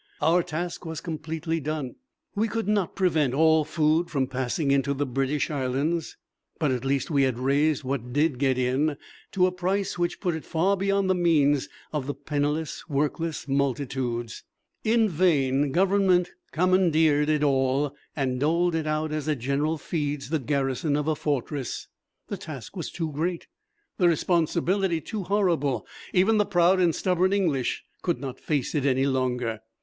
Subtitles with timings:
[0.19, 1.93] Our task was completely done.
[2.33, 6.17] We could not prevent all food from passing into the British Islands,
[6.57, 8.97] but at least we had raised what did get in
[9.33, 14.43] to a price which put it far beyond the means of the penniless, workless multitudes.
[14.83, 20.39] In vain Government commandeered it all and doled it out as a general feeds the
[20.39, 21.87] garrison of a fortress.
[22.27, 23.45] The task was too great
[23.99, 25.85] the responsibility too horrible.
[26.11, 29.59] Even the proud and stubborn English could not face it any longer.